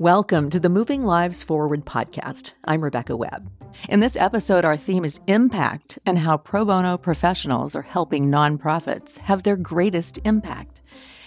[0.00, 2.54] Welcome to the Moving Lives Forward podcast.
[2.64, 3.48] I'm Rebecca Webb.
[3.88, 9.18] In this episode, our theme is impact and how pro bono professionals are helping nonprofits
[9.18, 10.82] have their greatest impact.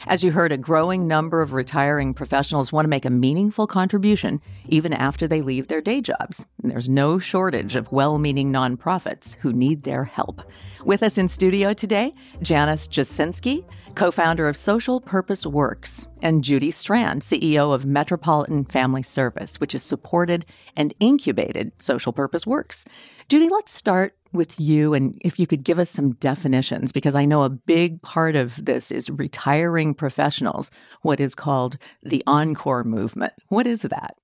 [0.06, 4.42] As you heard, a growing number of retiring professionals want to make a meaningful contribution
[4.68, 6.46] even after they leave their day jobs.
[6.62, 10.42] And there's no shortage of well meaning nonprofits who need their help.
[10.84, 13.66] With us in studio today, Janice Jasinski,
[13.96, 19.74] co founder of Social Purpose Works, and Judy Strand, CEO of Metropolitan Family Service, which
[19.74, 20.46] has supported
[20.76, 22.86] and incubated Social Purpose Works.
[23.30, 27.26] Judy, let's start with you and if you could give us some definitions, because I
[27.26, 30.72] know a big part of this is retiring professionals,
[31.02, 33.34] what is called the encore movement.
[33.48, 34.16] What is that?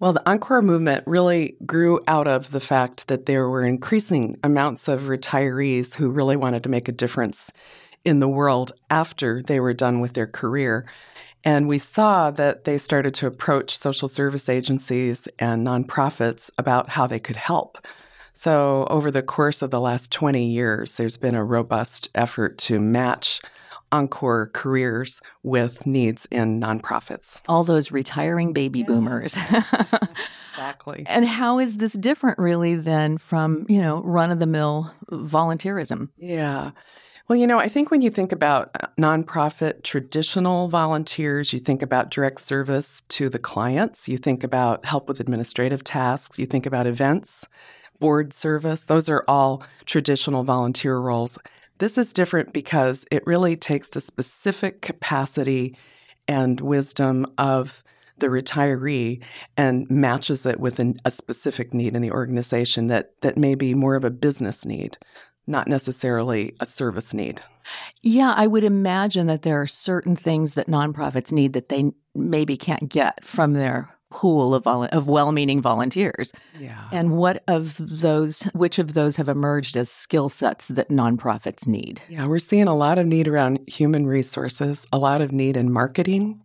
[0.00, 4.88] Well, the Encore movement really grew out of the fact that there were increasing amounts
[4.88, 7.52] of retirees who really wanted to make a difference
[8.04, 10.86] in the world after they were done with their career.
[11.44, 17.06] And we saw that they started to approach social service agencies and nonprofits about how
[17.06, 17.78] they could help.
[18.32, 22.78] So, over the course of the last 20 years, there's been a robust effort to
[22.78, 23.40] match
[23.92, 27.40] encore careers with needs in nonprofits.
[27.48, 28.86] All those retiring baby yeah.
[28.86, 29.36] boomers.
[30.52, 31.04] exactly.
[31.06, 36.08] And how is this different really than from, you know, run of the mill volunteerism?
[36.16, 36.70] Yeah.
[37.30, 41.80] Well, you know, I think when you think about uh, nonprofit traditional volunteers, you think
[41.80, 46.66] about direct service to the clients, you think about help with administrative tasks, you think
[46.66, 47.46] about events
[48.00, 48.86] board service.
[48.86, 51.38] Those are all traditional volunteer roles.
[51.78, 55.76] This is different because it really takes the specific capacity
[56.26, 57.84] and wisdom of
[58.18, 59.22] the retiree
[59.56, 63.72] and matches it with an, a specific need in the organization that, that may be
[63.72, 64.98] more of a business need,
[65.50, 67.42] not necessarily a service need.
[68.02, 72.56] Yeah, I would imagine that there are certain things that nonprofits need that they maybe
[72.56, 76.32] can't get from their pool of vol- of well-meaning volunteers.
[76.58, 76.88] Yeah.
[76.92, 82.02] And what of those which of those have emerged as skill sets that nonprofits need?
[82.08, 85.72] Yeah, we're seeing a lot of need around human resources, a lot of need in
[85.72, 86.44] marketing,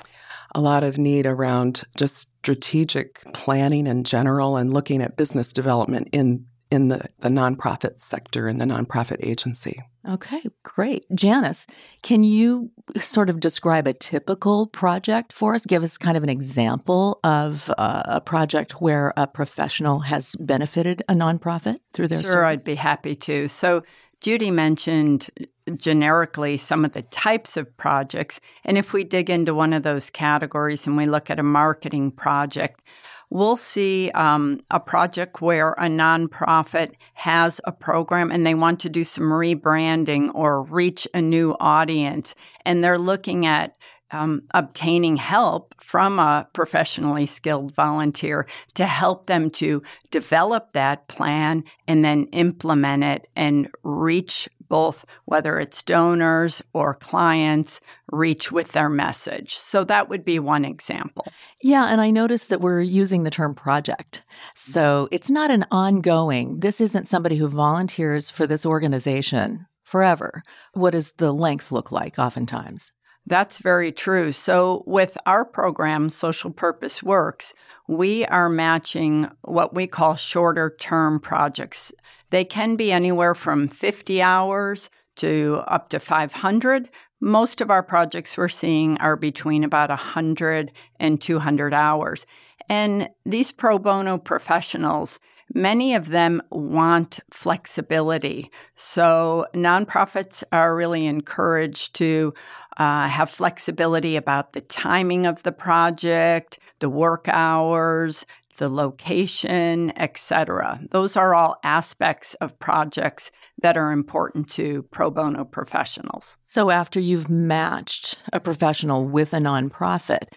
[0.54, 6.10] a lot of need around just strategic planning in general and looking at business development
[6.12, 9.81] in in the, the nonprofit sector and the nonprofit agency.
[10.08, 11.06] Okay, great.
[11.16, 11.66] Janice,
[12.03, 15.66] can you sort of describe a typical project for us?
[15.66, 21.03] Give us kind of an example of uh, a project where a professional has benefited
[21.09, 22.64] a nonprofit through their Sure, service?
[22.64, 23.47] I'd be happy to.
[23.47, 23.84] So,
[24.22, 25.30] Judy mentioned
[25.74, 28.40] generically some of the types of projects.
[28.64, 32.12] And if we dig into one of those categories and we look at a marketing
[32.12, 32.81] project,
[33.30, 38.90] we'll see um, a project where a nonprofit has a program and they want to
[38.90, 42.36] do some rebranding or reach a new audience.
[42.66, 43.76] And they're looking at
[44.12, 51.64] um, obtaining help from a professionally skilled volunteer to help them to develop that plan
[51.88, 57.81] and then implement it and reach both whether it's donors or clients
[58.12, 59.56] reach with their message.
[59.56, 61.28] So that would be one example.
[61.62, 64.24] Yeah, and I noticed that we're using the term project.
[64.53, 70.44] So it's not an ongoing, this isn't somebody who volunteers for this organization forever.
[70.74, 72.92] What does the length look like oftentimes?
[73.28, 74.32] That's very true.
[74.32, 77.56] So, with our program, Social Purpose Works,
[77.88, 81.92] we are matching what we call shorter term projects.
[82.35, 86.90] They can be anywhere from 50 hours to up to 500.
[87.22, 92.25] Most of our projects we're seeing are between about 100 and 200 hours.
[92.68, 95.18] And these pro bono professionals,
[95.53, 98.50] Many of them want flexibility.
[98.75, 102.34] So, nonprofits are really encouraged to
[102.78, 108.25] uh, have flexibility about the timing of the project, the work hours,
[108.58, 110.80] the location, etc.
[110.92, 116.38] Those are all aspects of projects that are important to pro bono professionals.
[116.46, 120.28] So after you've matched a professional with a nonprofit,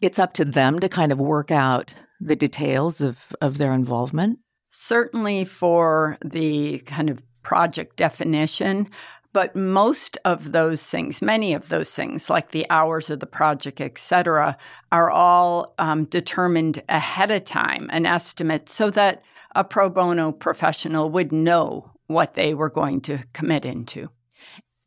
[0.00, 4.38] it's up to them to kind of work out the details of, of their involvement?
[4.70, 8.88] Certainly for the kind of project definition,
[9.36, 13.82] but most of those things, many of those things, like the hours of the project,
[13.82, 14.56] et cetera,
[14.90, 19.22] are all um, determined ahead of time, an estimate, so that
[19.54, 24.08] a pro bono professional would know what they were going to commit into.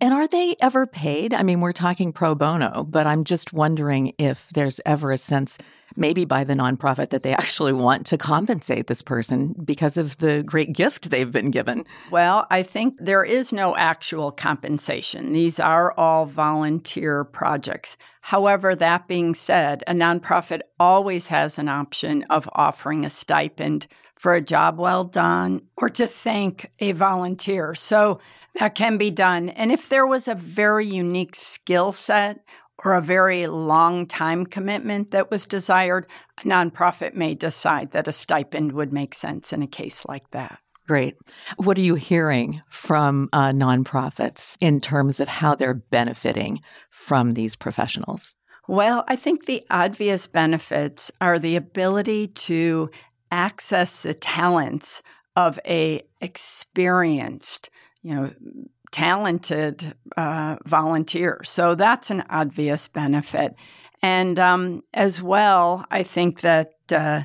[0.01, 1.33] And are they ever paid?
[1.33, 5.57] I mean, we're talking pro bono, but I'm just wondering if there's ever a sense
[5.95, 10.41] maybe by the nonprofit that they actually want to compensate this person because of the
[10.43, 11.85] great gift they've been given.
[12.11, 15.33] Well, I think there is no actual compensation.
[15.33, 17.97] These are all volunteer projects.
[18.21, 23.87] However, that being said, a nonprofit always has an option of offering a stipend
[24.19, 27.73] for a job well done or to thank a volunteer.
[27.73, 28.19] So
[28.59, 29.47] that can be done.
[29.49, 32.41] And if there was a very unique skill set
[32.83, 36.05] or a very long time commitment that was desired,
[36.37, 40.59] a nonprofit may decide that a stipend would make sense in a case like that.
[40.85, 41.15] Great.
[41.55, 47.55] What are you hearing from uh, nonprofits in terms of how they're benefiting from these
[47.55, 48.35] professionals?
[48.67, 52.91] Well, I think the obvious benefits are the ability to
[53.31, 55.01] access the talents
[55.35, 57.69] of a experienced,
[58.01, 58.33] you know,
[58.91, 61.41] talented uh, volunteer.
[61.43, 63.55] So that's an obvious benefit.
[64.01, 67.23] And um, as well, I think that uh,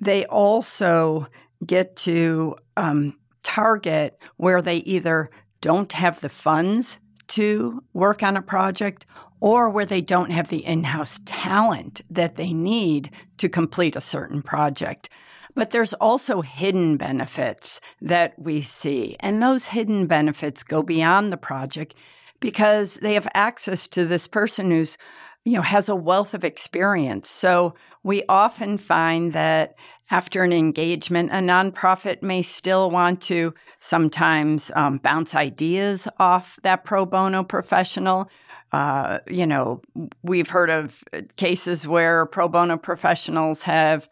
[0.00, 1.28] they also
[1.64, 5.30] get to um, target where they either
[5.60, 6.98] don't have the funds
[7.28, 9.06] to work on a project
[9.40, 14.00] or where they don't have the in house talent that they need to complete a
[14.00, 15.08] certain project.
[15.54, 19.16] But there's also hidden benefits that we see.
[19.20, 21.94] And those hidden benefits go beyond the project
[22.40, 24.98] because they have access to this person who's
[25.44, 27.30] you know has a wealth of experience.
[27.30, 29.76] So we often find that
[30.10, 36.84] after an engagement, a nonprofit may still want to sometimes um, bounce ideas off that
[36.84, 38.28] pro bono professional.
[38.72, 39.80] Uh, you know,
[40.22, 41.02] we've heard of
[41.36, 44.08] cases where pro bono professionals have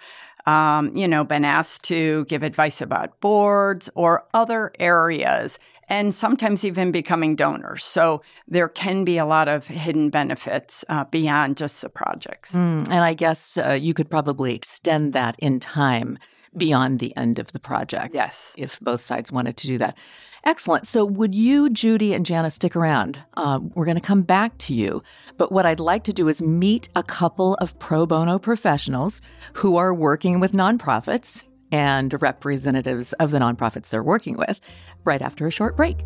[0.47, 5.59] um, you know, been asked to give advice about boards or other areas,
[5.89, 7.85] and sometimes even becoming donors.
[7.85, 12.55] So there can be a lot of hidden benefits uh, beyond just the projects.
[12.55, 16.19] Mm, and I guess uh, you could probably extend that in time
[16.57, 18.15] beyond the end of the project.
[18.15, 18.55] Yes.
[18.57, 19.97] If both sides wanted to do that.
[20.45, 20.89] Excellent.
[20.89, 23.21] So, would you, Judy, and Janice stick around?
[23.35, 25.03] Uh, we're going to come back to you.
[25.37, 29.23] But what I'd like to do is meet a couple of pro bono professionals
[29.53, 34.61] who are working with nonprofits and representatives of the nonprofits they're working with
[35.05, 36.05] right after a short break.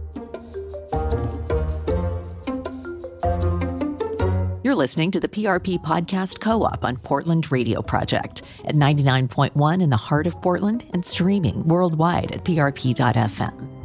[4.63, 9.91] You're listening to the PRP Podcast Co op on Portland Radio Project at 99.1 in
[9.91, 13.76] the heart of Portland and streaming worldwide at prp.fm.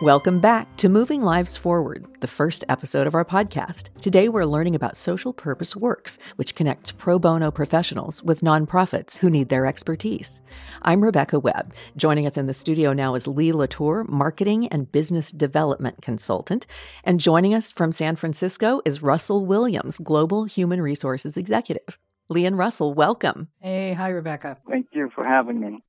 [0.00, 3.88] Welcome back to Moving Lives Forward, the first episode of our podcast.
[4.00, 9.28] Today we're learning about Social Purpose Works, which connects pro bono professionals with nonprofits who
[9.28, 10.40] need their expertise.
[10.82, 11.74] I'm Rebecca Webb.
[11.96, 16.68] Joining us in the studio now is Lee Latour, Marketing and Business Development Consultant.
[17.02, 21.98] And joining us from San Francisco is Russell Williams, Global Human Resources Executive.
[22.28, 23.48] Lee and Russell, welcome.
[23.58, 24.58] Hey, hi, Rebecca.
[24.70, 25.82] Thank you for having me.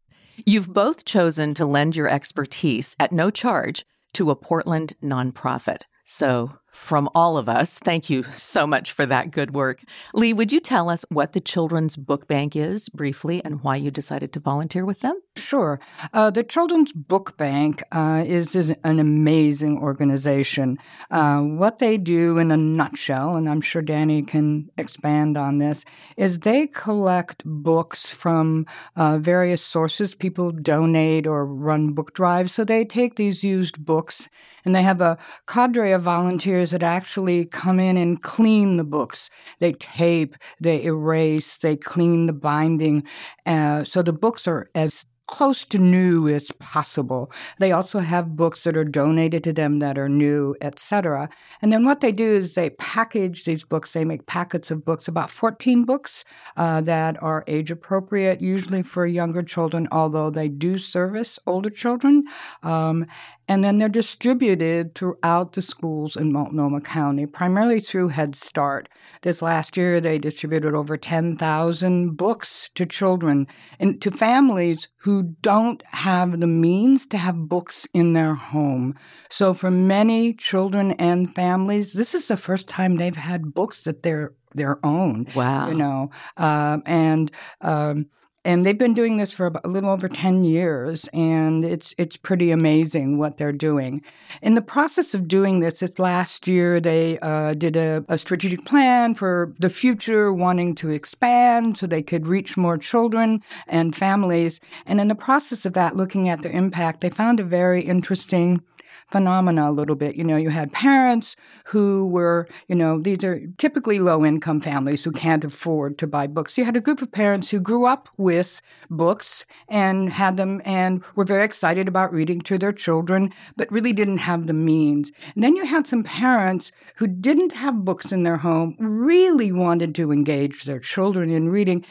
[0.48, 5.82] You've both chosen to lend your expertise at no charge to a Portland nonprofit.
[6.06, 9.84] So, from all of us, thank you so much for that good work.
[10.14, 13.92] Lee, would you tell us what the Children's Book Bank is briefly and why you
[13.92, 15.20] decided to volunteer with them?
[15.36, 15.80] Sure.
[16.14, 20.78] Uh, the Children's Book Bank uh, is, is, an amazing organization.
[21.10, 25.86] Uh, what they do in a nutshell, and I'm sure Danny can expand on this,
[26.18, 30.14] is they collect books from uh, various sources.
[30.14, 32.54] People donate or run book drives.
[32.54, 34.30] So they take these used books
[34.66, 39.30] and they have a cadre of volunteers that actually come in and clean the books.
[39.60, 43.04] They tape, they erase, they clean the binding.
[43.46, 47.32] Uh, so the books are as close to new as possible.
[47.60, 51.30] They also have books that are donated to them that are new, etc.
[51.62, 53.94] And then what they do is they package these books.
[53.94, 56.26] They make packets of books, about 14 books
[56.58, 62.24] uh, that are age appropriate, usually for younger children, although they do service older children.
[62.64, 63.06] Um,
[63.50, 68.88] and then they're distributed throughout the schools in Multnomah County, primarily through Head Start.
[69.24, 73.48] This last year, they distributed over 10,000 books to children
[73.80, 78.94] and to families who don't have the means to have books in their home.
[79.32, 84.04] So, for many children and families, this is the first time they've had books that
[84.04, 85.28] they're their own.
[85.36, 85.70] Wow.
[85.70, 88.08] You know, uh, and um,
[88.46, 92.16] and they've been doing this for about a little over 10 years and it's it's
[92.16, 94.02] pretty amazing what they're doing.
[94.42, 98.66] In the process of doing this this last year they uh, did a, a, strategic
[98.66, 104.62] plan for the future wanting to expand so they could reach more children and families.
[104.86, 108.62] And in the process of that looking at the impact they found a very interesting
[109.12, 110.16] phenomena a little bit.
[110.16, 111.36] You know, you had parents
[111.66, 116.28] who were, you know, these are typically low income families who can't afford to buy
[116.28, 116.58] books.
[116.58, 121.04] You had a group of parents who grew up with books and had them and
[121.16, 125.12] were very excited about reading to their children, but really didn't have the means.
[125.36, 129.96] And then you had some parents who didn't have books in their home, really wanted
[129.96, 131.86] to engage their children in reading,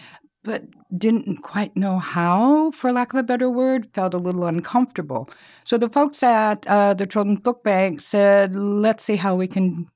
[0.44, 0.64] but
[0.96, 5.28] didn't quite know how, for lack of a better word, felt a little uncomfortable.
[5.64, 9.86] So the folks at uh, the Children's Book Bank said, let's see how we can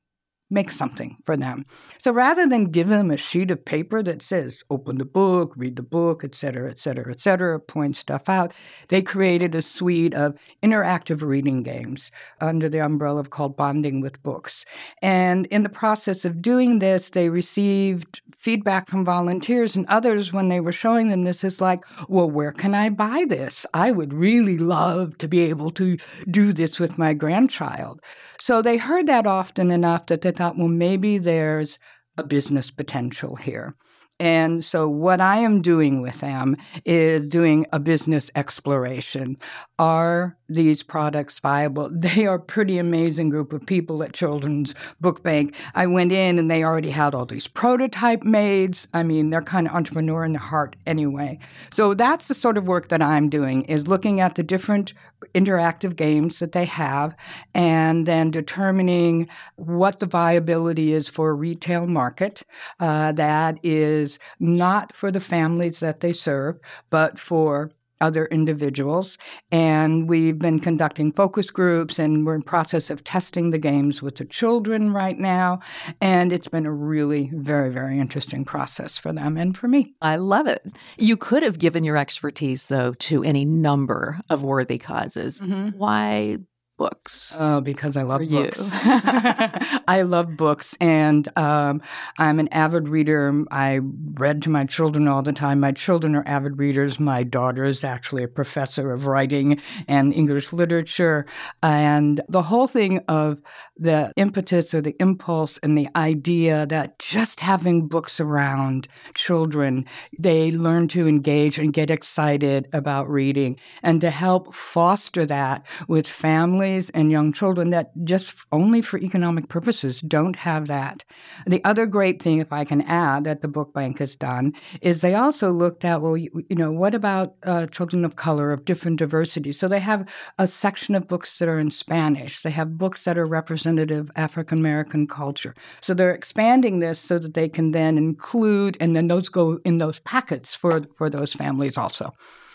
[0.53, 1.65] make something for them.
[1.99, 5.77] So rather than give them a sheet of paper that says, open the book, read
[5.77, 8.53] the book, et cetera, et cetera, et cetera, point stuff out,
[8.89, 14.23] they created a suite of interactive reading games under the umbrella of called Bonding with
[14.23, 14.67] Books.
[15.01, 20.51] And in the process of doing this, they received feedback from volunteers and others when
[20.51, 23.65] they were showing them this is like, well, where can I buy this?
[23.73, 25.97] I would really love to be able to
[26.31, 28.03] do this with my grandchild.
[28.39, 31.79] So they heard that often enough that they thought, well, maybe there's
[32.19, 33.77] a business potential here.
[34.19, 39.37] And so, what I am doing with them is doing a business exploration.
[39.79, 41.91] Are these products viable?
[42.13, 45.55] They are a pretty amazing group of people at Children's Book Bank.
[45.75, 48.89] I went in and they already had all these prototype maids.
[48.93, 51.39] I mean, they're kind of entrepreneur in the heart anyway.
[51.73, 54.93] So that's the sort of work that I'm doing is looking at the different
[55.35, 57.17] interactive games that they have
[57.55, 62.43] and then determining what the viability is for a retail market
[62.81, 66.59] uh, that is not for the families that they serve,
[66.91, 67.71] but for
[68.03, 69.17] other individuals.
[69.51, 74.17] And we've been conducting focus groups and we're in process of testing the games with
[74.17, 75.61] the children right now.
[76.01, 79.95] And it's been a really very, very interesting process for them and for me.
[80.03, 80.63] I love it.
[80.99, 85.41] You could have given your expertise, though, to any number of worthy causes.
[85.41, 85.79] Mm-hmm.
[85.79, 86.39] Why
[86.83, 87.37] books?
[87.39, 88.73] Oh, because I love books.
[88.75, 91.81] I love books, and um,
[92.19, 93.45] I'm an avid reader.
[93.53, 93.79] I
[94.15, 95.61] read to my children all the time.
[95.61, 96.99] My children are avid readers.
[96.99, 101.25] My daughter is actually a professor of writing and English literature.
[101.63, 103.41] And the whole thing of
[103.77, 109.85] the impetus or the impulse and the idea that just having books around children,
[110.19, 116.09] they learn to engage and get excited about reading, and to help foster that with
[116.09, 121.05] families families and young children that just only for economic purposes don't have that.
[121.47, 125.01] The other great thing, if I can add, that the book bank has done is
[125.01, 128.65] they also looked at, well, you, you know, what about uh, children of color, of
[128.65, 129.53] different diversity?
[129.53, 132.43] So they have a section of books that are in Spanish.
[132.43, 135.55] They have books that are representative African American culture.
[135.81, 139.79] So they're expanding this so that they can then include, and then those go in
[139.79, 142.13] those packets for, for those families also.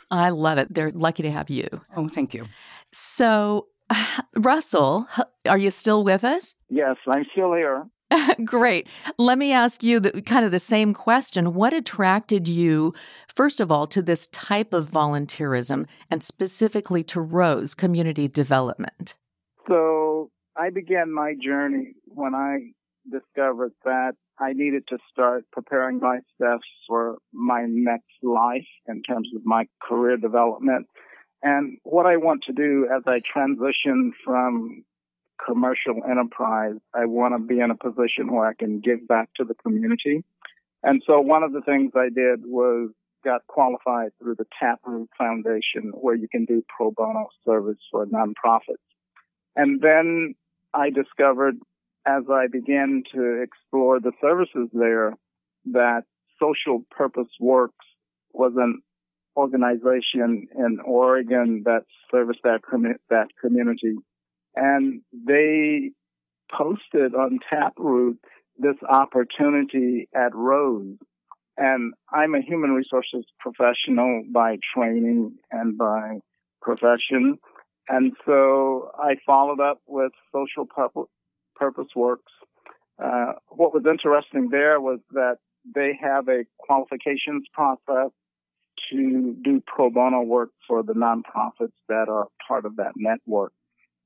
[0.10, 0.74] I love it.
[0.74, 1.68] They're lucky to have you.
[1.96, 2.46] Oh, thank you.
[2.94, 3.68] So,
[4.36, 5.08] Russell,
[5.48, 6.56] are you still with us?
[6.70, 7.86] Yes, I'm still here.
[8.46, 8.88] Great.
[9.18, 11.54] Let me ask you the, kind of the same question.
[11.54, 12.94] What attracted you,
[13.34, 19.16] first of all, to this type of volunteerism and specifically to Rose Community Development?
[19.68, 22.72] So, I began my journey when I
[23.12, 29.46] discovered that I needed to start preparing myself for my next life in terms of
[29.46, 30.88] my career development.
[31.44, 34.84] And what I want to do as I transition from
[35.44, 39.44] commercial enterprise, I want to be in a position where I can give back to
[39.44, 40.24] the community.
[40.84, 42.90] And so one of the things I did was
[43.24, 48.78] got qualified through the Taproot Foundation, where you can do pro bono service for nonprofits.
[49.56, 50.36] And then
[50.74, 51.58] I discovered
[52.06, 55.14] as I began to explore the services there
[55.66, 56.04] that
[56.40, 57.86] social purpose works
[58.32, 58.82] was an
[59.38, 62.62] organization in Oregon that serviced that,
[63.10, 63.96] that community.
[64.56, 65.92] And they
[66.52, 68.20] posted on Taproot
[68.58, 70.98] this opportunity at Rose.
[71.58, 76.20] And I'm a human resources professional by training and by
[76.62, 77.38] profession.
[77.88, 81.10] And so I followed up with Social Purpose,
[81.56, 82.34] purpose Works.
[83.04, 85.38] Uh, what was interesting there was that
[85.76, 88.12] they have a qualifications process
[88.90, 93.52] to do pro bono work for the nonprofits that are part of that network.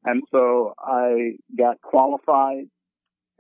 [0.04, 2.66] And so I got qualified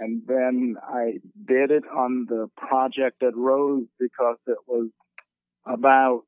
[0.01, 4.89] and then I did it on the project at Rose because it was
[5.65, 6.23] about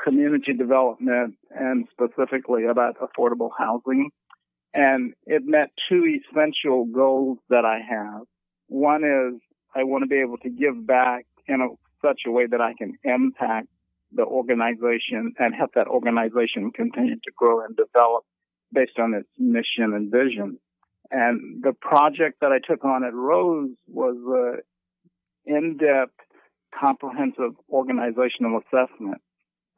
[0.00, 4.10] community development and specifically about affordable housing.
[4.72, 8.22] And it met two essential goals that I have.
[8.68, 9.40] One is
[9.74, 11.68] I want to be able to give back in a,
[12.06, 13.66] such a way that I can impact
[14.12, 18.24] the organization and help that organization continue to grow and develop
[18.72, 20.58] based on its mission and vision.
[21.10, 24.16] And the project that I took on at Rose was
[25.46, 26.12] an in-depth,
[26.74, 29.20] comprehensive organizational assessment.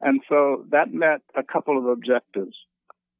[0.01, 2.57] And so that met a couple of objectives.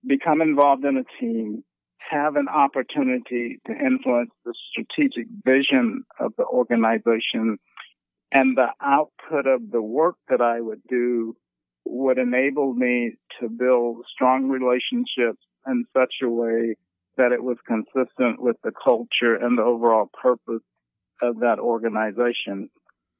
[0.05, 1.63] Become involved in a team,
[1.99, 7.59] have an opportunity to influence the strategic vision of the organization
[8.31, 11.35] and the output of the work that I would do
[11.85, 16.75] would enable me to build strong relationships in such a way
[17.17, 20.63] that it was consistent with the culture and the overall purpose
[21.21, 22.69] of that organization.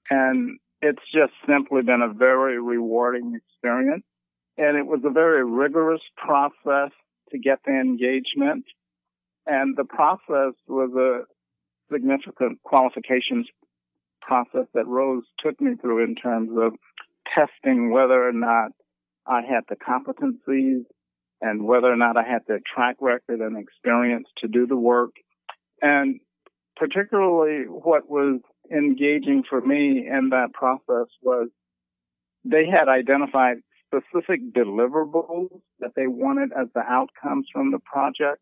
[0.09, 4.05] And it's just simply been a very rewarding experience.
[4.57, 6.91] And it was a very rigorous process
[7.31, 8.65] to get the engagement.
[9.45, 11.25] And the process was a
[11.93, 13.47] significant qualifications
[14.21, 16.73] process that Rose took me through in terms of
[17.25, 18.71] testing whether or not
[19.25, 20.83] I had the competencies
[21.41, 25.15] and whether or not I had the track record and experience to do the work.
[25.81, 26.19] And
[26.75, 31.49] particularly what was engaging for me in that process was
[32.45, 35.49] they had identified specific deliverables
[35.79, 38.41] that they wanted as the outcomes from the project.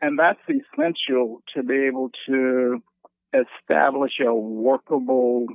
[0.00, 2.82] And that's essential to be able to
[3.32, 5.46] establish a workable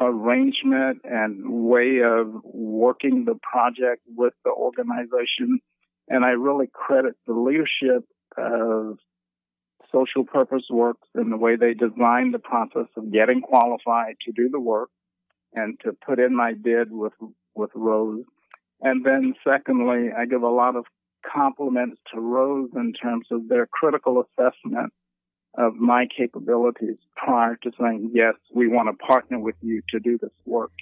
[0.00, 5.60] arrangement and way of working the project with the organization.
[6.08, 8.04] And I really credit the leadership
[8.36, 8.98] of
[9.92, 14.48] Social Purpose Works and the way they designed the process of getting qualified to do
[14.48, 14.90] the work
[15.52, 17.12] and to put in my bid with,
[17.54, 18.24] with Rose.
[18.82, 20.84] And then secondly, I give a lot of
[21.24, 24.92] compliments to Rose in terms of their critical assessment
[25.56, 30.18] of my capabilities prior to saying, yes, we want to partner with you to do
[30.18, 30.72] this work.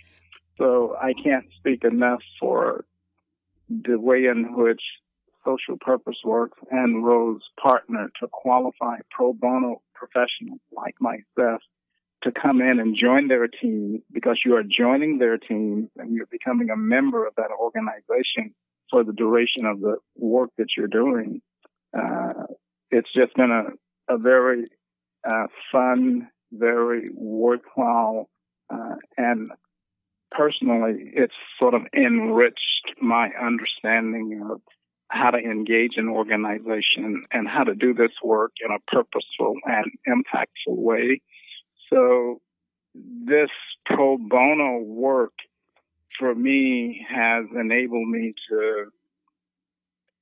[0.59, 2.85] So I can't speak enough for
[3.69, 4.83] the way in which
[5.45, 11.63] Social Purpose Works and Rose partner to qualify pro bono professionals like myself
[12.23, 16.27] to come in and join their team because you are joining their team and you're
[16.27, 18.55] becoming a member of that organization
[18.91, 21.43] for the duration of the work that you're doing.
[21.97, 22.45] Uh,
[22.91, 23.65] it's just been a
[24.09, 24.67] a very
[25.29, 28.29] uh, fun, very worthwhile,
[28.73, 29.51] uh, and
[30.31, 34.61] personally, it's sort of enriched my understanding of
[35.09, 39.87] how to engage an organization and how to do this work in a purposeful and
[40.09, 41.21] impactful way.
[41.91, 42.41] So
[42.95, 43.51] this
[43.85, 45.35] pro bono work
[46.19, 48.87] for me has enabled me to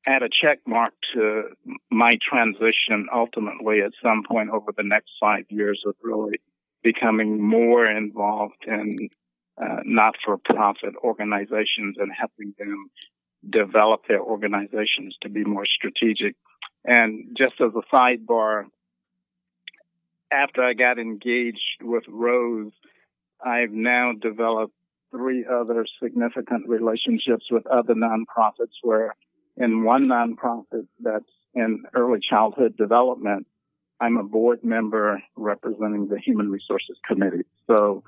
[0.07, 1.45] add a check mark to
[1.91, 6.41] my transition ultimately at some point over the next five years of really
[6.83, 9.11] becoming more involved in
[9.61, 12.91] uh, not for profit organizations and helping them
[13.49, 16.35] develop their organizations to be more strategic.
[16.85, 18.65] And just as a sidebar,
[20.31, 22.73] after I got engaged with Rose,
[23.45, 24.75] I've now developed
[25.11, 29.15] three other significant relationships with other nonprofits where
[29.57, 33.47] in one nonprofit that's in early childhood development,
[34.01, 37.45] I'm a board member representing the Human Resources Committee.
[37.67, 38.03] So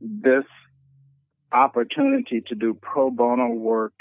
[0.00, 0.44] this
[1.52, 3.92] opportunity to do pro bono work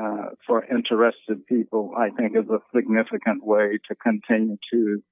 [0.00, 5.02] uh, for interested people, I think, is a significant way to continue to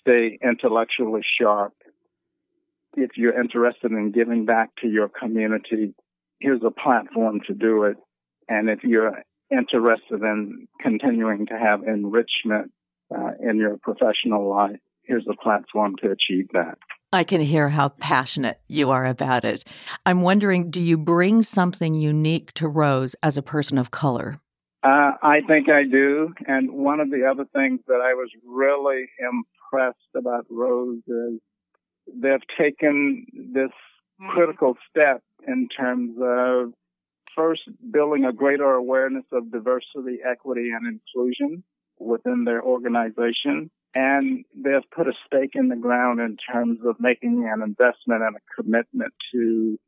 [0.00, 1.74] stay intellectually sharp.
[2.96, 5.94] If you're interested in giving back to your community,
[6.40, 7.96] here's a platform to do it.
[8.48, 12.72] And if you're interested in continuing to have enrichment
[13.14, 16.78] uh, in your professional life, here's a platform to achieve that.
[17.12, 19.64] I can hear how passionate you are about it.
[20.06, 24.40] I'm wondering do you bring something unique to Rose as a person of color?
[24.82, 26.34] Uh, I think I do.
[26.46, 31.40] And one of the other things that I was really impressed about Rose is
[32.12, 33.70] they've taken this
[34.28, 36.72] critical step in terms of
[37.36, 41.64] first building a greater awareness of diversity, equity, and inclusion
[41.98, 43.70] within their organization.
[43.94, 48.36] And they've put a stake in the ground in terms of making an investment and
[48.36, 49.78] a commitment to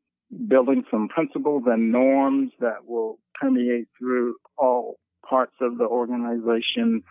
[0.46, 7.02] building some principles and norms that will permeate through all parts of the organization.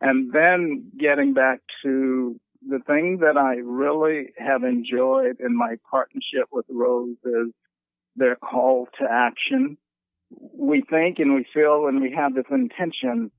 [0.00, 6.48] And then getting back to the thing that I really have enjoyed in my partnership
[6.52, 7.52] with Rose is
[8.16, 9.76] their call to action.
[10.30, 13.30] We think and we feel and we have this intention,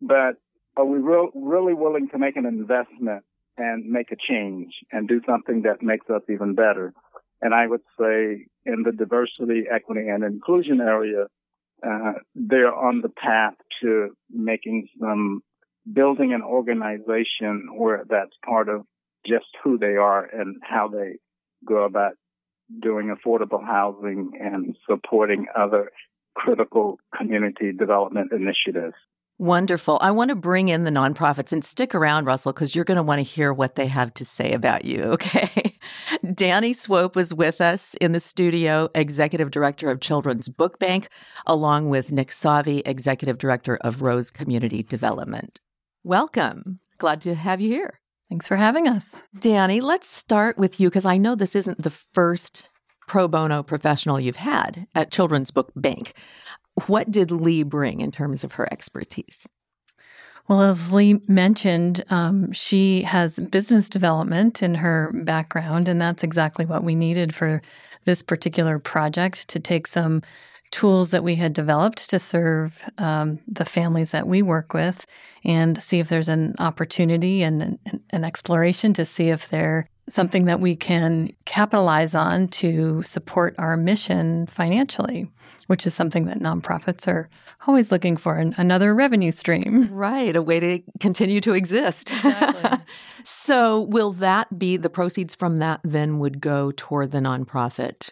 [0.00, 0.36] but
[0.76, 3.24] are we real, really willing to make an investment
[3.56, 6.92] and make a change and do something that makes us even better?
[7.40, 11.26] And I would say in the diversity, equity, and inclusion area,
[11.86, 15.42] uh, they're on the path to making some
[15.90, 18.82] building an organization where that's part of
[19.24, 21.16] just who they are and how they
[21.66, 22.12] go about
[22.80, 25.90] doing affordable housing and supporting other
[26.34, 28.94] critical community development initiatives.
[29.38, 29.98] Wonderful.
[30.00, 33.02] I want to bring in the nonprofits and stick around, Russell, because you're going to
[33.02, 35.16] want to hear what they have to say about you.
[35.22, 35.78] Okay.
[36.34, 41.08] Danny Swope was with us in the studio, Executive Director of Children's Book Bank,
[41.46, 45.60] along with Nick Sauvie, Executive Director of Rose Community Development.
[46.04, 46.80] Welcome.
[46.98, 48.01] Glad to have you here.
[48.32, 49.22] Thanks for having us.
[49.38, 52.66] Danny, let's start with you because I know this isn't the first
[53.06, 56.14] pro bono professional you've had at Children's Book Bank.
[56.86, 59.46] What did Lee bring in terms of her expertise?
[60.48, 66.64] Well, as Lee mentioned, um, she has business development in her background, and that's exactly
[66.64, 67.60] what we needed for
[68.06, 70.22] this particular project to take some
[70.72, 75.06] tools that we had developed to serve um, the families that we work with
[75.44, 80.46] and see if there's an opportunity and an, an exploration to see if they're something
[80.46, 85.30] that we can capitalize on to support our mission financially
[85.68, 87.28] which is something that nonprofits are
[87.66, 89.88] always looking for another revenue stream.
[89.92, 92.10] Right, a way to continue to exist.
[92.10, 92.84] Exactly.
[93.24, 98.10] so, will that be the proceeds from that then would go toward the nonprofit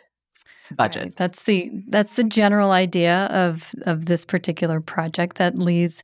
[0.76, 1.02] budget?
[1.02, 1.16] Right.
[1.16, 6.02] That's the that's the general idea of of this particular project that Lee's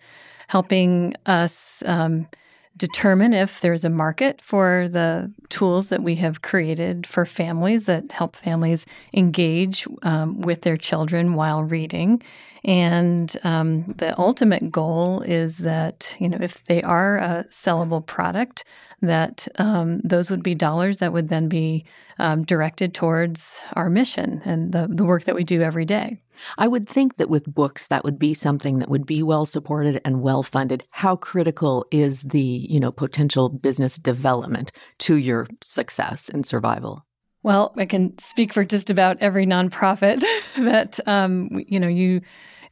[0.49, 2.29] helping us um,
[2.77, 8.13] determine if there's a market for the tools that we have created for families that
[8.13, 8.85] help families
[9.15, 12.23] engage um, with their children while reading.
[12.65, 18.65] And um, the ultimate goal is that, you know, if they are a sellable product,
[19.03, 21.85] that um, those would be dollars that would then be
[22.19, 26.21] um, directed towards our mission and the, the work that we do every day.
[26.59, 30.01] I would think that with books, that would be something that would be well supported
[30.05, 30.85] and well funded.
[30.91, 37.07] How critical is the, you know, potential business development to your success and survival?
[37.43, 40.21] Well, I can speak for just about every nonprofit
[40.57, 42.21] that, um, you know, you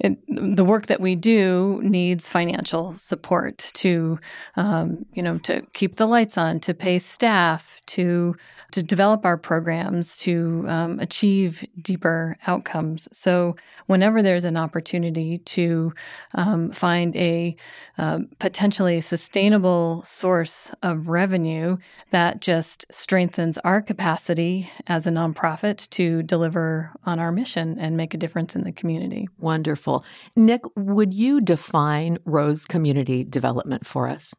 [0.01, 4.19] it, the work that we do needs financial support to,
[4.57, 8.35] um, you know, to keep the lights on, to pay staff, to
[8.75, 13.07] to develop our programs, to um, achieve deeper outcomes.
[13.13, 13.55] So,
[13.87, 15.95] whenever there's an opportunity to
[16.35, 17.55] um, find a
[17.99, 21.77] um, potentially sustainable source of revenue
[22.11, 28.13] that just strengthens our capacity as a nonprofit to deliver on our mission and make
[28.13, 29.29] a difference in the community.
[29.39, 29.84] Wonderful.
[29.87, 30.05] Wonderful.
[30.37, 34.35] Nick, would you define Rose Community Development for us?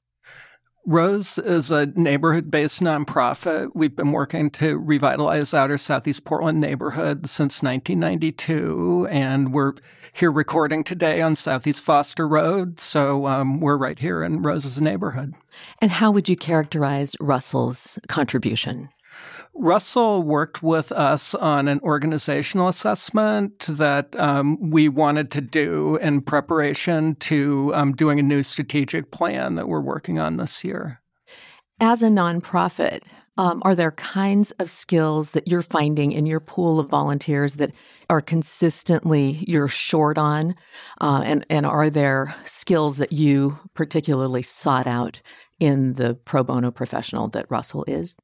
[0.88, 3.71] Rose is a neighborhood based nonprofit.
[3.73, 9.73] We've been working to revitalize outer Southeast Portland neighborhood since 1992, and we're
[10.13, 12.79] here recording today on Southeast Foster Road.
[12.79, 15.34] So um, we're right here in Rose's neighborhood.
[15.81, 18.89] And how would you characterize Russell's contribution?
[19.54, 26.21] Russell worked with us on an organizational assessment that um, we wanted to do in
[26.21, 31.01] preparation to um, doing a new strategic plan that we're working on this year.
[31.80, 33.04] As a nonprofit,
[33.38, 37.73] um, are there kinds of skills that you're finding in your pool of volunteers that
[38.10, 40.56] are consistently you're short on?
[41.01, 45.21] Uh, and, and are there skills that you particularly sought out
[45.60, 48.15] in the pro bono professional that Russell is?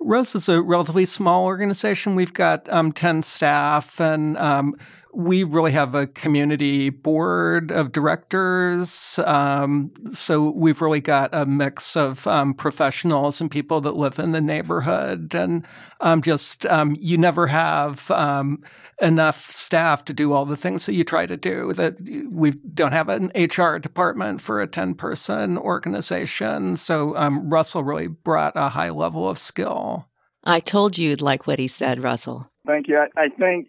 [0.00, 2.14] Rose is a relatively small organization.
[2.14, 4.74] We've got um, 10 staff, and um,
[5.12, 9.18] we really have a community board of directors.
[9.24, 14.32] Um, so we've really got a mix of um, professionals and people that live in
[14.32, 15.34] the neighborhood.
[15.34, 15.66] And
[16.00, 18.62] um, just um, you never have um,
[19.00, 21.72] enough staff to do all the things that you try to do.
[21.72, 21.96] That
[22.30, 26.76] we don't have an HR department for a 10 person organization.
[26.76, 30.06] So um, Russell really brought a high level of skill.
[30.44, 32.50] I told you you'd like what he said, Russell.
[32.66, 32.98] Thank you.
[32.98, 33.68] I, I think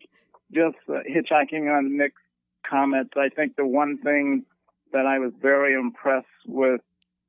[0.54, 2.22] just uh, hitchhiking on Nick's
[2.68, 4.46] comments, I think the one thing
[4.94, 6.82] that I was very impressed with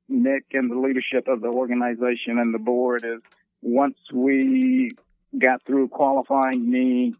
[0.09, 3.21] Nick and the leadership of the organization and the board is
[3.61, 4.91] once we
[5.37, 7.13] got through qualifying me,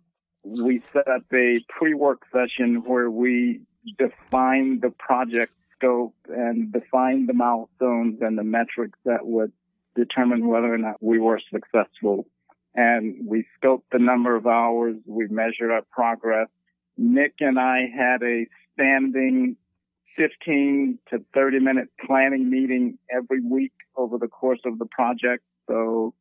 [0.44, 3.62] we set up a pre-work session where we
[3.98, 9.52] defined the project scope and defined the milestones and the metrics that would
[9.96, 12.26] determine whether or not we were successful
[12.76, 14.96] and we scoped the number of hours.
[15.06, 16.48] We measured our progress.
[16.98, 19.58] Nick and I had a standing
[20.18, 25.44] 15 to 30 minute planning meeting every week over the course of the project.
[25.68, 26.14] So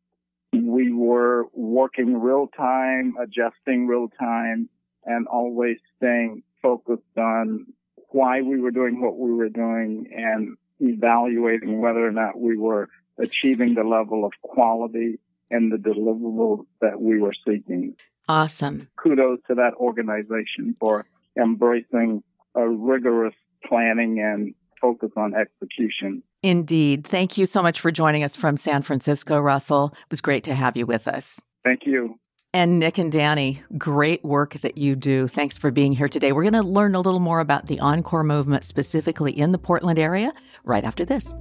[0.52, 4.68] we were working real time, adjusting real time,
[5.04, 7.66] and always staying focused on
[8.10, 12.88] why we were doing what we were doing and evaluating whether or not we were
[13.18, 15.18] achieving the level of quality
[15.52, 17.94] and the deliverables that we were seeking.
[18.28, 18.88] Awesome.
[18.96, 21.06] Kudos to that organization for
[21.38, 22.22] embracing
[22.54, 23.34] a rigorous
[23.64, 26.22] planning and focus on execution.
[26.42, 27.06] Indeed.
[27.06, 29.92] Thank you so much for joining us from San Francisco, Russell.
[29.92, 31.40] It was great to have you with us.
[31.64, 32.18] Thank you.
[32.54, 35.26] And Nick and Danny, great work that you do.
[35.26, 36.32] Thanks for being here today.
[36.32, 39.98] We're going to learn a little more about the Encore movement specifically in the Portland
[39.98, 40.34] area
[40.64, 41.34] right after this.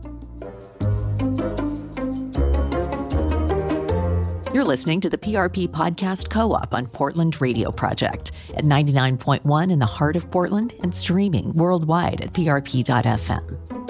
[4.53, 9.79] You're listening to the PRP Podcast Co op on Portland Radio Project at 99.1 in
[9.79, 13.80] the heart of Portland and streaming worldwide at prp.fm.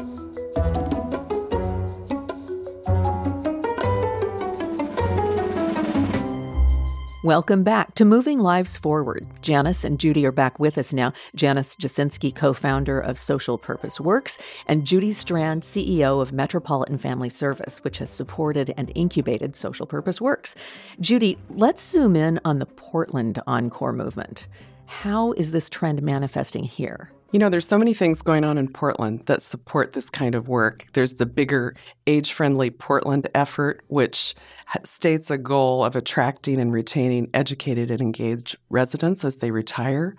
[7.24, 9.28] Welcome back to Moving Lives Forward.
[9.44, 11.14] Janice and Judy are back with us now.
[11.36, 17.30] Janice Jasinski, co founder of Social Purpose Works, and Judy Strand, CEO of Metropolitan Family
[17.30, 20.56] Service, which has supported and incubated Social Purpose Works.
[21.00, 24.48] Judy, let's zoom in on the Portland Encore movement.
[24.88, 27.12] How is this trend manifesting here?
[27.34, 30.50] You know, there's so many things going on in Portland that support this kind of
[30.50, 30.86] work.
[30.92, 34.36] There's the bigger age friendly Portland effort, which
[34.84, 40.18] states a goal of attracting and retaining educated and engaged residents as they retire.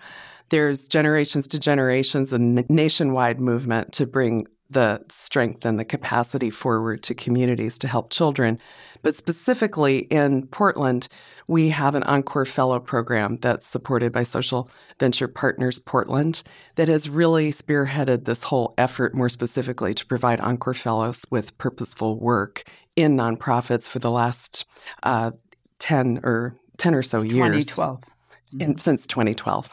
[0.49, 7.03] There's generations to generations, a nationwide movement to bring the strength and the capacity forward
[7.03, 8.59] to communities to help children.
[9.01, 11.07] But specifically in Portland,
[11.47, 16.43] we have an Encore Fellow program that's supported by Social Venture Partners Portland
[16.75, 22.19] that has really spearheaded this whole effort, more specifically, to provide Encore Fellows with purposeful
[22.19, 22.63] work
[22.95, 24.65] in nonprofits for the last
[25.03, 25.31] uh,
[25.79, 27.67] 10 or 10 or so years.
[27.67, 28.03] 2012.
[28.59, 29.69] In, since 2012.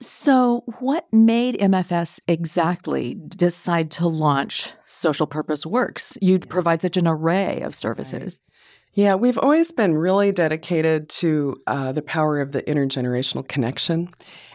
[0.00, 6.16] So, what made MFS exactly decide to launch Social Purpose Works?
[6.20, 8.40] You provide such an array of services.
[8.94, 14.08] Yeah, we've always been really dedicated to uh, the power of the intergenerational connection.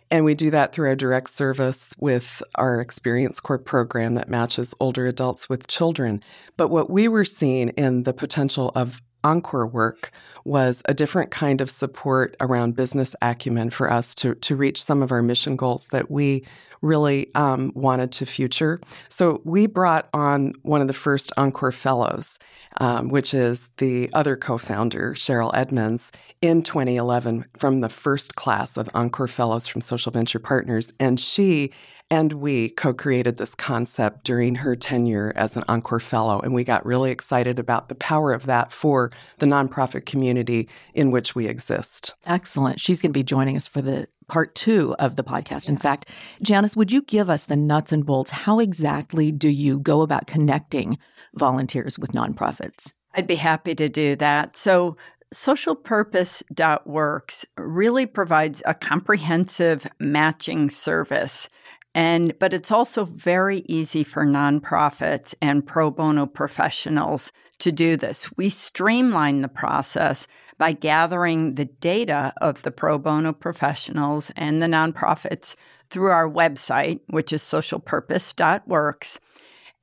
[0.10, 4.74] And we do that through our direct service with our Experience Corps program that matches
[4.80, 6.24] older adults with children.
[6.58, 10.12] But what we were seeing in the potential of Encore work
[10.46, 15.02] was a different kind of support around business acumen for us to, to reach some
[15.02, 16.44] of our mission goals that we
[16.82, 18.80] really um, wanted to future.
[19.10, 22.40] So we brought on one of the first Encore Fellows,
[22.78, 28.78] um, which is the other co founder, Cheryl Edmonds, in 2011 from the first class
[28.78, 30.92] of Encore Fellows from Social Venture Partners.
[31.00, 31.72] And she
[32.12, 36.66] and we co created this concept during her tenure as an Encore Fellow, and we
[36.66, 41.48] got really excited about the power of that for the nonprofit community in which we
[41.48, 42.14] exist.
[42.26, 42.82] Excellent.
[42.82, 45.68] She's going to be joining us for the part two of the podcast.
[45.68, 46.08] In fact,
[46.42, 48.32] Janice, would you give us the nuts and bolts?
[48.32, 50.98] How exactly do you go about connecting
[51.36, 52.94] volunteers with nonprofits?
[53.14, 54.56] I'd be happy to do that.
[54.56, 54.96] So,
[55.34, 61.50] socialpurpose.works really provides a comprehensive matching service
[61.94, 68.32] and but it's also very easy for nonprofits and pro bono professionals to do this.
[68.38, 70.28] We streamline the process
[70.58, 75.56] by gathering the data of the pro bono professionals and the nonprofits
[75.90, 79.20] through our website, which is socialpurpose.works.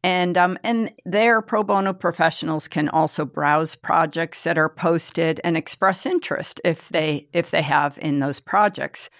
[0.03, 5.57] And um, and their pro bono professionals can also browse projects that are posted and
[5.57, 9.11] express interest if they if they have in those projects.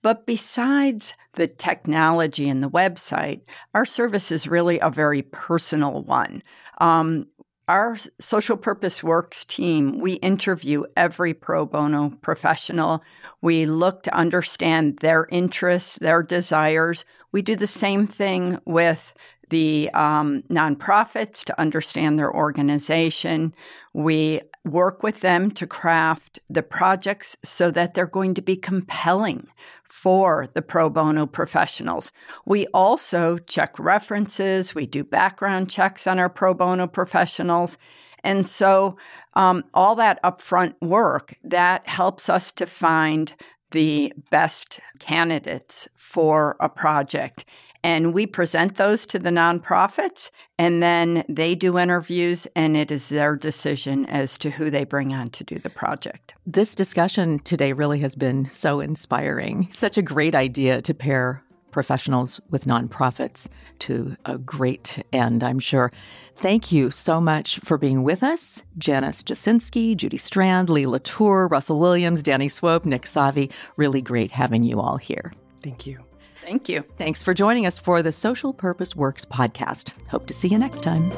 [0.00, 3.42] But besides the technology and the website,
[3.74, 6.42] our service is really a very personal one.
[6.78, 7.26] Um,
[7.68, 13.04] our social purpose works team, we interview every pro bono professional.
[13.40, 17.04] We look to understand their interests, their desires.
[17.30, 19.14] We do the same thing with
[19.48, 23.54] the um, nonprofits to understand their organization.
[23.92, 29.48] We work with them to craft the projects so that they're going to be compelling
[29.84, 32.12] for the pro bono professionals.
[32.46, 37.76] We also check references, we do background checks on our pro bono professionals.
[38.24, 38.96] And so,
[39.34, 43.34] um, all that upfront work that helps us to find
[43.72, 47.44] the best candidates for a project.
[47.84, 53.08] And we present those to the nonprofits, and then they do interviews, and it is
[53.08, 56.34] their decision as to who they bring on to do the project.
[56.46, 59.68] This discussion today really has been so inspiring.
[59.72, 61.42] Such a great idea to pair
[61.72, 63.48] professionals with nonprofits
[63.80, 65.90] to a great end, I'm sure.
[66.36, 68.62] Thank you so much for being with us.
[68.78, 73.50] Janice Jasinski, Judy Strand, Lee Latour, Russell Williams, Danny Swope, Nick Sauvie.
[73.76, 75.32] Really great having you all here.
[75.62, 75.98] Thank you.
[76.42, 76.84] Thank you.
[76.98, 79.92] Thanks for joining us for the Social Purpose Works podcast.
[80.08, 81.10] Hope to see you next time.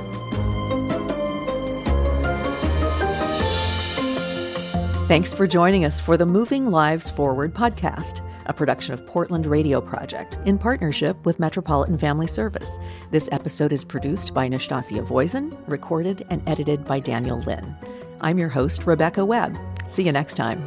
[5.07, 9.81] Thanks for joining us for the Moving Lives Forward podcast, a production of Portland Radio
[9.81, 12.79] Project in partnership with Metropolitan Family Service.
[13.11, 17.75] This episode is produced by Nastasia Voisin, recorded and edited by Daniel Lynn.
[18.21, 19.59] I'm your host, Rebecca Webb.
[19.87, 20.67] See you next time.